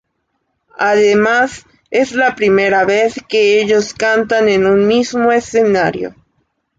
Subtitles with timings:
[0.79, 6.15] Además, es la primera vez que ellos cantan en un mismo escenario.